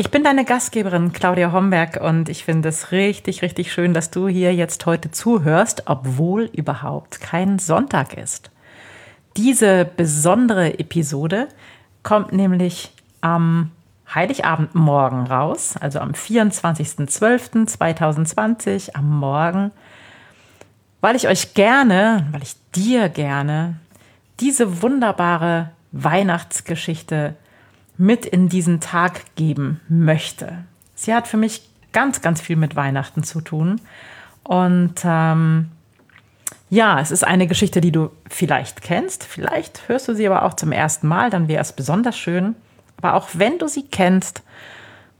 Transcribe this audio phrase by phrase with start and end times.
[0.00, 4.28] Ich bin deine Gastgeberin Claudia Homberg und ich finde es richtig, richtig schön, dass du
[4.28, 8.50] hier jetzt heute zuhörst, obwohl überhaupt kein Sonntag ist.
[9.36, 11.48] Diese besondere Episode
[12.02, 13.72] kommt nämlich am
[14.14, 19.70] Heiligabendmorgen raus, also am 24.12.2020 am Morgen,
[21.02, 23.76] weil ich euch gerne, weil ich dir gerne
[24.40, 27.34] diese wunderbare Weihnachtsgeschichte
[28.00, 30.64] mit in diesen Tag geben möchte.
[30.94, 33.78] Sie hat für mich ganz, ganz viel mit Weihnachten zu tun.
[34.42, 35.68] Und ähm,
[36.70, 39.24] ja, es ist eine Geschichte, die du vielleicht kennst.
[39.24, 42.56] Vielleicht hörst du sie aber auch zum ersten Mal, dann wäre es besonders schön.
[42.96, 44.42] Aber auch wenn du sie kennst,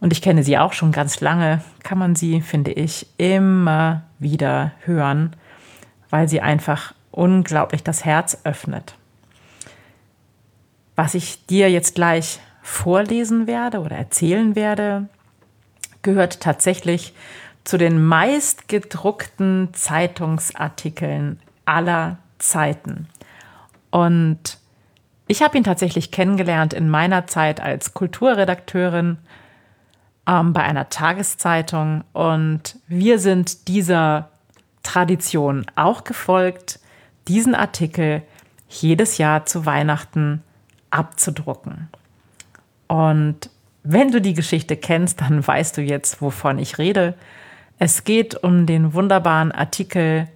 [0.00, 4.72] und ich kenne sie auch schon ganz lange, kann man sie, finde ich, immer wieder
[4.86, 5.36] hören,
[6.08, 8.94] weil sie einfach unglaublich das Herz öffnet.
[10.96, 15.08] Was ich dir jetzt gleich vorlesen werde oder erzählen werde,
[16.02, 17.14] gehört tatsächlich
[17.64, 23.08] zu den meistgedruckten Zeitungsartikeln aller Zeiten.
[23.90, 24.58] Und
[25.26, 29.18] ich habe ihn tatsächlich kennengelernt in meiner Zeit als Kulturredakteurin
[30.26, 32.04] ähm, bei einer Tageszeitung.
[32.12, 34.30] Und wir sind dieser
[34.82, 36.80] Tradition auch gefolgt,
[37.28, 38.22] diesen Artikel
[38.68, 40.42] jedes Jahr zu Weihnachten
[40.90, 41.88] abzudrucken.
[42.90, 43.50] Und
[43.84, 47.14] wenn du die Geschichte kennst, dann weißt du jetzt, wovon ich rede.
[47.78, 50.26] Es geht um den wunderbaren Artikel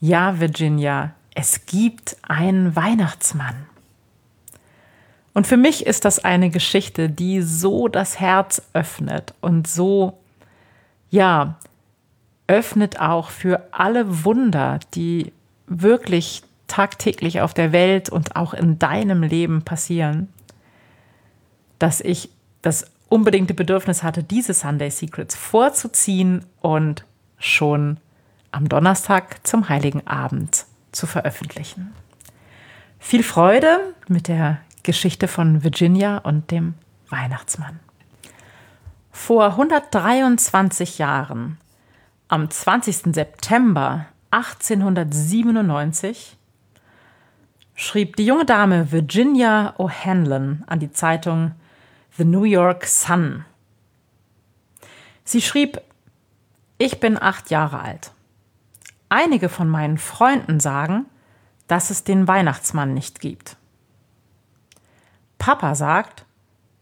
[0.00, 3.54] Ja, Virginia, es gibt einen Weihnachtsmann.
[5.32, 10.18] Und für mich ist das eine Geschichte, die so das Herz öffnet und so,
[11.08, 11.54] ja,
[12.48, 15.32] öffnet auch für alle Wunder, die
[15.68, 20.26] wirklich tagtäglich auf der Welt und auch in deinem Leben passieren
[21.82, 22.30] dass ich
[22.62, 27.04] das unbedingte Bedürfnis hatte, diese Sunday Secrets vorzuziehen und
[27.38, 27.98] schon
[28.52, 31.92] am Donnerstag zum Heiligen Abend zu veröffentlichen.
[33.00, 36.74] Viel Freude mit der Geschichte von Virginia und dem
[37.08, 37.80] Weihnachtsmann.
[39.10, 41.58] Vor 123 Jahren,
[42.28, 43.12] am 20.
[43.12, 46.36] September 1897,
[47.74, 51.56] schrieb die junge Dame Virginia O'Hanlon an die Zeitung
[52.18, 53.46] The New York Sun.
[55.24, 55.80] Sie schrieb,
[56.76, 58.12] ich bin acht Jahre alt.
[59.08, 61.06] Einige von meinen Freunden sagen,
[61.68, 63.56] dass es den Weihnachtsmann nicht gibt.
[65.38, 66.26] Papa sagt,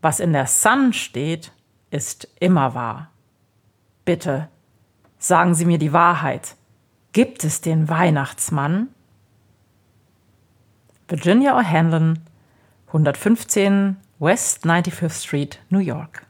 [0.00, 1.50] was in der Sun steht,
[1.90, 3.10] ist immer wahr.
[4.04, 4.48] Bitte,
[5.18, 6.54] sagen Sie mir die Wahrheit.
[7.12, 8.90] Gibt es den Weihnachtsmann?
[11.08, 12.18] Virginia O'Hanlon,
[12.86, 16.26] 115 West 95th Street, New York.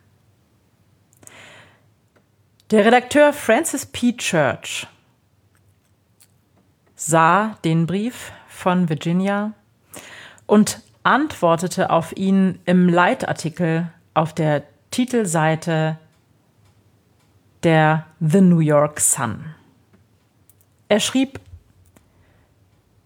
[2.72, 4.16] Der Redakteur Francis P.
[4.16, 4.88] Church
[6.96, 9.52] sah den Brief von Virginia
[10.46, 15.98] und antwortete auf ihn im Leitartikel auf der Titelseite
[17.62, 19.54] der The New York Sun.
[20.88, 21.38] Er schrieb,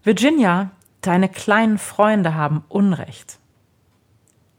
[0.03, 0.71] Virginia,
[1.01, 3.40] deine kleinen Freunde haben Unrecht.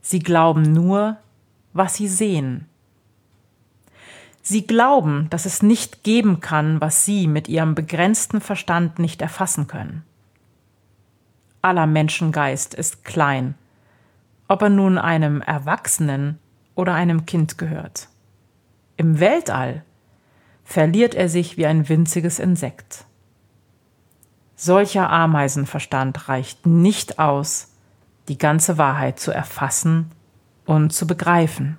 [0.02, 1.16] Sie glauben nur,
[1.72, 2.66] was sie sehen.
[4.42, 9.68] Sie glauben, dass es nicht geben kann, was sie mit ihrem begrenzten Verstand nicht erfassen
[9.68, 10.04] können.
[11.62, 13.54] Aller Menschengeist ist klein,
[14.48, 16.40] ob er nun einem Erwachsenen
[16.74, 18.08] oder einem Kind gehört.
[18.96, 19.84] Im Weltall
[20.64, 23.04] verliert er sich wie ein winziges Insekt.
[24.56, 27.71] Solcher Ameisenverstand reicht nicht aus,
[28.28, 30.10] die ganze Wahrheit zu erfassen
[30.64, 31.76] und zu begreifen.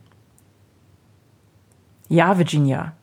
[2.09, 2.93] Ja, Virginia,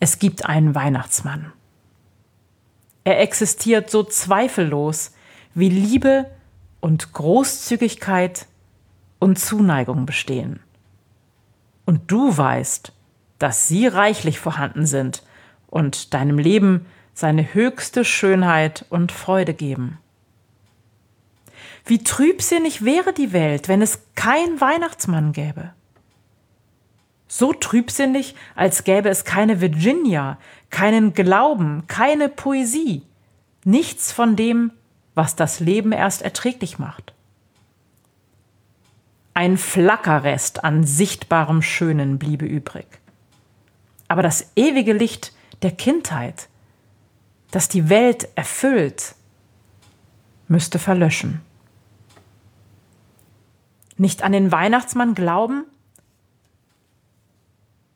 [0.00, 1.52] es gibt einen Weihnachtsmann.
[3.04, 5.12] Er existiert so zweifellos,
[5.54, 6.30] wie Liebe
[6.80, 8.46] und Großzügigkeit
[9.18, 10.60] und Zuneigung bestehen.
[11.84, 12.92] Und du weißt,
[13.38, 15.22] dass sie reichlich vorhanden sind
[15.66, 19.98] und deinem Leben seine höchste Schönheit und Freude geben.
[21.84, 25.72] Wie trübsinnig wäre die Welt, wenn es kein Weihnachtsmann gäbe.
[27.28, 30.38] So trübsinnig, als gäbe es keine Virginia,
[30.70, 33.02] keinen Glauben, keine Poesie,
[33.64, 34.72] nichts von dem,
[35.14, 37.12] was das Leben erst erträglich macht.
[39.34, 42.86] Ein Flackerrest an sichtbarem Schönen bliebe übrig.
[44.06, 45.32] Aber das ewige Licht
[45.62, 46.48] der Kindheit,
[47.50, 49.16] das die Welt erfüllt,
[50.46, 51.40] müsste verlöschen.
[53.96, 55.64] Nicht an den Weihnachtsmann glauben?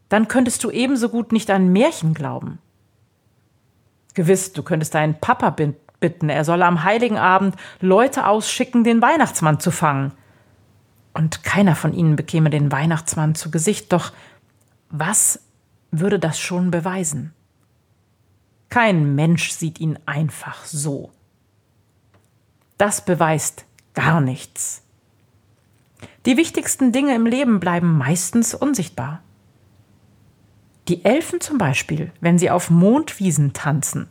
[0.09, 2.59] Dann könntest du ebenso gut nicht an Märchen glauben.
[4.15, 5.51] Gewiss, du könntest deinen Papa
[6.01, 10.13] bitten, er solle am heiligen Abend Leute ausschicken, den Weihnachtsmann zu fangen
[11.19, 14.13] und keiner von ihnen bekäme den Weihnachtsmann zu Gesicht, doch
[14.91, 15.41] was
[15.91, 17.35] würde das schon beweisen?
[18.69, 21.11] Kein Mensch sieht ihn einfach so.
[22.77, 23.65] Das beweist
[23.95, 24.83] gar nichts.
[26.27, 29.23] Die wichtigsten Dinge im Leben bleiben meistens unsichtbar.
[30.89, 34.09] Die Elfen zum Beispiel, wenn sie auf Mondwiesen tanzen.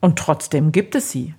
[0.00, 1.34] Und trotzdem gibt es sie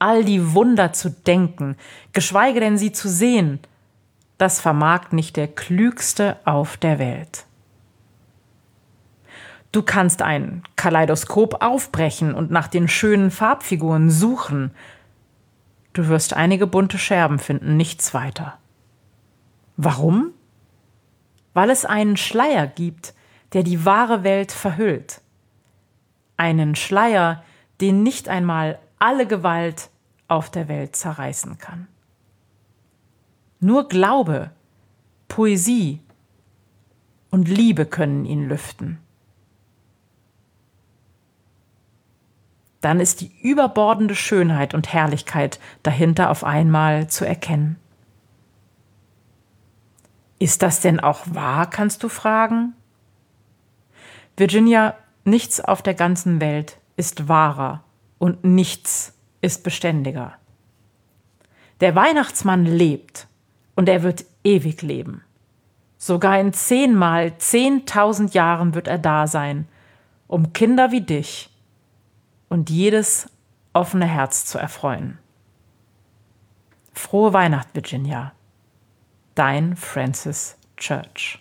[0.00, 1.76] all die Wunder zu denken,
[2.12, 3.60] geschweige denn sie zu sehen,
[4.38, 7.44] das vermag nicht der Klügste auf der Welt.
[9.72, 14.72] Du kannst ein Kaleidoskop aufbrechen und nach den schönen Farbfiguren suchen.
[15.92, 18.58] Du wirst einige bunte Scherben finden, nichts weiter.
[19.76, 20.32] Warum?
[21.52, 23.14] Weil es einen Schleier gibt,
[23.52, 25.20] der die wahre Welt verhüllt.
[26.36, 27.42] Einen Schleier,
[27.80, 29.90] den nicht einmal alle Gewalt
[30.28, 31.88] auf der Welt zerreißen kann.
[33.58, 34.52] Nur Glaube,
[35.28, 36.00] Poesie
[37.30, 38.98] und Liebe können ihn lüften.
[42.80, 47.76] Dann ist die überbordende Schönheit und Herrlichkeit dahinter auf einmal zu erkennen.
[50.38, 52.72] Ist das denn auch wahr, kannst du fragen?
[54.36, 54.94] Virginia,
[55.24, 57.84] nichts auf der ganzen Welt ist wahrer
[58.18, 59.12] und nichts
[59.42, 60.34] ist beständiger.
[61.80, 63.26] Der Weihnachtsmann lebt
[63.74, 65.22] und er wird ewig leben.
[65.98, 69.68] Sogar in zehnmal zehntausend Jahren wird er da sein,
[70.26, 71.50] um Kinder wie dich
[72.50, 73.30] und jedes
[73.72, 75.18] offene Herz zu erfreuen.
[76.92, 78.32] Frohe Weihnacht, Virginia.
[79.34, 81.38] Dein Francis Church.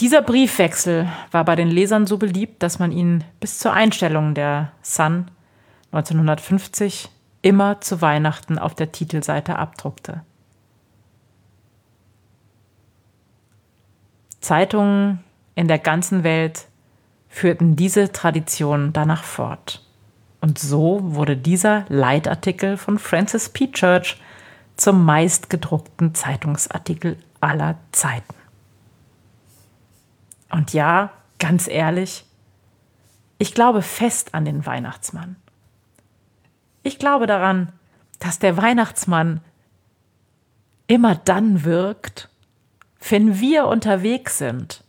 [0.00, 4.72] Dieser Briefwechsel war bei den Lesern so beliebt, dass man ihn bis zur Einstellung der
[4.82, 5.30] Sun
[5.92, 7.08] 1950
[7.42, 10.22] immer zu Weihnachten auf der Titelseite abdruckte.
[14.40, 15.22] Zeitungen
[15.54, 16.66] in der ganzen Welt
[17.32, 19.82] führten diese Tradition danach fort.
[20.42, 23.72] Und so wurde dieser Leitartikel von Francis P.
[23.72, 24.20] Church
[24.76, 28.34] zum meistgedruckten Zeitungsartikel aller Zeiten.
[30.50, 32.26] Und ja, ganz ehrlich,
[33.38, 35.36] ich glaube fest an den Weihnachtsmann.
[36.82, 37.72] Ich glaube daran,
[38.18, 39.40] dass der Weihnachtsmann
[40.86, 42.28] immer dann wirkt,
[43.08, 44.84] wenn wir unterwegs sind,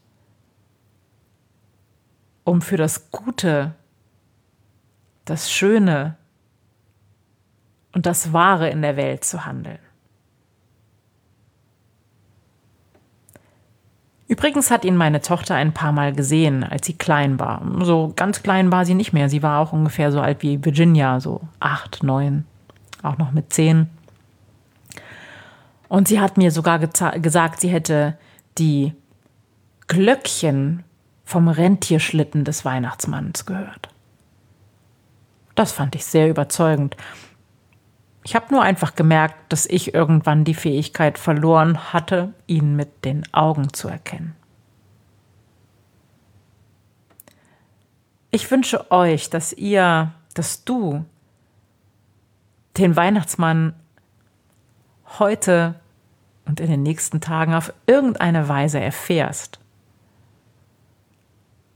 [2.43, 3.73] um für das Gute,
[5.25, 6.17] das Schöne
[7.93, 9.79] und das Wahre in der Welt zu handeln.
[14.27, 17.61] Übrigens hat ihn meine Tochter ein paar Mal gesehen, als sie klein war.
[17.81, 19.29] So ganz klein war sie nicht mehr.
[19.29, 22.45] Sie war auch ungefähr so alt wie Virginia, so acht, neun,
[23.03, 23.89] auch noch mit zehn.
[25.87, 28.17] Und sie hat mir sogar gesagt, sie hätte
[28.57, 28.93] die
[29.87, 30.83] Glöckchen
[31.33, 33.89] vom Rentierschlitten des Weihnachtsmanns gehört.
[35.55, 36.95] Das fand ich sehr überzeugend.
[38.23, 43.23] Ich habe nur einfach gemerkt, dass ich irgendwann die Fähigkeit verloren hatte, ihn mit den
[43.33, 44.35] Augen zu erkennen.
[48.29, 51.03] Ich wünsche euch, dass ihr, dass du
[52.77, 53.73] den Weihnachtsmann
[55.17, 55.79] heute
[56.45, 59.62] und in den nächsten Tagen auf irgendeine Weise erfährst.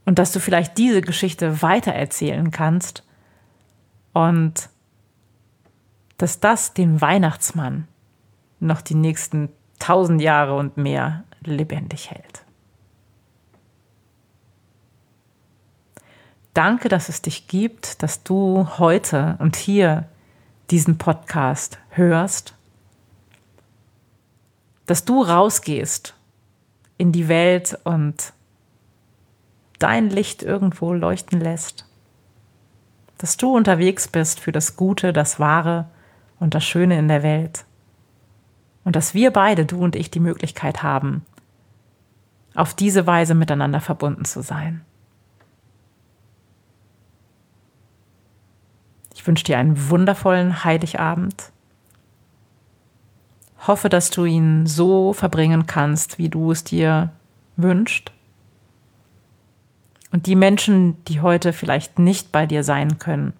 [0.07, 3.03] Und dass du vielleicht diese Geschichte weitererzählen kannst
[4.13, 4.69] und
[6.17, 7.89] dass das den Weihnachtsmann
[8.61, 9.49] noch die nächsten
[9.79, 12.45] tausend Jahre und mehr lebendig hält.
[16.53, 20.07] Danke, dass es dich gibt, dass du heute und hier
[20.71, 22.53] diesen Podcast hörst,
[24.85, 26.13] dass du rausgehst
[26.97, 28.31] in die Welt und
[29.79, 31.85] dein Licht irgendwo leuchten lässt,
[33.17, 35.87] dass du unterwegs bist für das Gute, das Wahre
[36.39, 37.65] und das Schöne in der Welt.
[38.83, 41.25] Und dass wir beide, du und ich, die Möglichkeit haben,
[42.55, 44.81] auf diese Weise miteinander verbunden zu sein.
[49.13, 51.51] Ich wünsche dir einen wundervollen Heiligabend.
[53.65, 57.11] Hoffe, dass du ihn so verbringen kannst, wie du es dir
[57.57, 58.11] wünschst.
[60.17, 63.33] Und die Menschen, die heute vielleicht nicht bei dir sein können,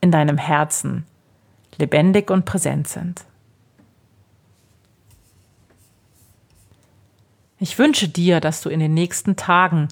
[0.00, 1.06] in deinem Herzen
[1.78, 3.24] lebendig und präsent sind.
[7.60, 9.86] Ich wünsche dir, dass du in den nächsten Tagen,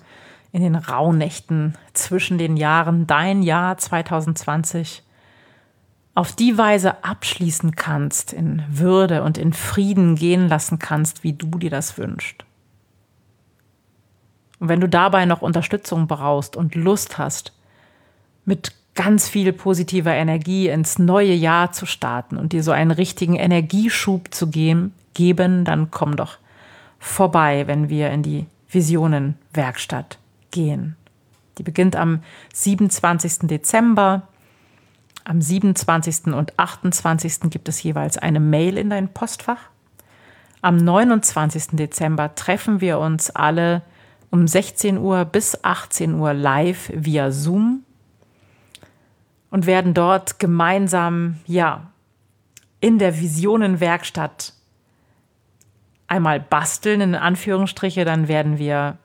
[0.51, 5.05] in den Rauhnächten zwischen den Jahren dein Jahr 2020
[6.17, 11.47] auf die Weise abschließen kannst, in Würde und in Frieden gehen lassen kannst, wie du
[11.47, 12.45] dir das wünschst.
[14.61, 17.53] Und wenn du dabei noch Unterstützung brauchst und Lust hast,
[18.45, 23.37] mit ganz viel positiver Energie ins neue Jahr zu starten und dir so einen richtigen
[23.37, 24.93] Energieschub zu geben,
[25.65, 26.39] dann komm doch
[26.99, 30.19] vorbei, wenn wir in die Visionenwerkstatt
[30.51, 30.97] gehen.
[31.59, 32.23] Die beginnt am
[32.55, 33.49] 27.
[33.49, 34.23] Dezember.
[35.25, 36.33] Am 27.
[36.35, 37.51] und 28.
[37.51, 39.61] gibt es jeweils eine Mail in dein Postfach.
[40.63, 41.77] Am 29.
[41.77, 43.83] Dezember treffen wir uns alle
[44.31, 47.85] um 16 Uhr bis 18 Uhr live via Zoom
[49.51, 51.91] und werden dort gemeinsam, ja,
[52.81, 54.53] in der Visionenwerkstatt
[56.07, 58.99] einmal basteln, in Anführungsstriche, dann werden wir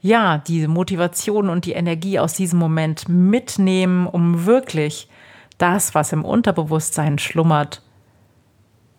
[0.00, 5.08] ja diese Motivation und die Energie aus diesem Moment mitnehmen, um wirklich
[5.58, 7.80] das, was im Unterbewusstsein schlummert,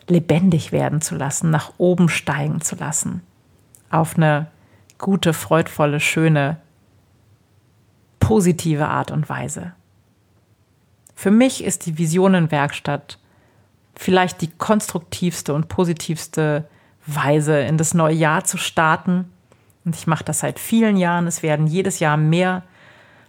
[0.08, 3.22] lebendig werden zu lassen, nach oben steigen zu lassen.
[3.90, 4.48] Auf eine
[4.98, 6.58] gute, freudvolle, schöne,
[8.20, 9.74] positive Art und Weise.
[11.16, 13.20] Für mich ist die Visionenwerkstatt
[13.96, 16.68] vielleicht die konstruktivste und positivste
[17.08, 19.32] Weise, in das neue Jahr zu starten.
[19.86, 21.28] Und ich mache das seit vielen Jahren.
[21.28, 22.64] Es werden jedes Jahr mehr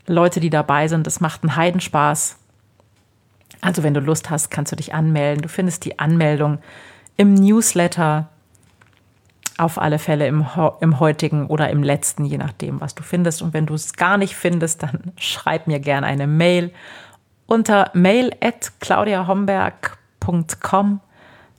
[0.06, 1.06] Leute, die dabei sind.
[1.06, 2.36] Es macht einen Heidenspaß.
[3.60, 5.42] Also wenn du Lust hast, kannst du dich anmelden.
[5.42, 6.58] Du findest die Anmeldung
[7.16, 8.28] im Newsletter
[9.58, 10.46] auf alle Fälle im,
[10.80, 13.42] im heutigen oder im letzten, je nachdem, was du findest.
[13.42, 16.72] Und wenn du es gar nicht findest, dann schreib mir gerne eine Mail
[17.46, 21.00] unter mail at claudiahomberg.com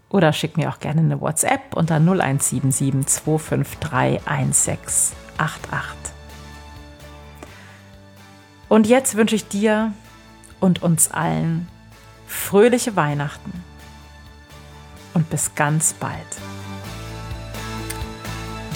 [0.10, 6.14] oder schick mir auch gerne eine WhatsApp unter 0177 253 1688.
[8.70, 9.94] Und jetzt wünsche ich dir
[10.60, 11.68] und uns allen
[12.28, 13.64] fröhliche Weihnachten
[15.14, 16.14] und bis ganz bald.